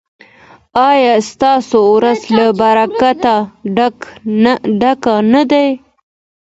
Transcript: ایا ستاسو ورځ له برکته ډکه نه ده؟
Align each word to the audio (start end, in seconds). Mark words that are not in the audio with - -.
ایا 0.89 1.15
ستاسو 1.31 1.79
ورځ 1.95 2.19
له 2.37 2.45
برکته 2.59 3.35
ډکه 4.81 5.15
نه 5.31 5.41
ده؟ 5.51 5.63